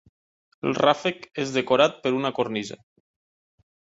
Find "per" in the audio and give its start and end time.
2.05-2.13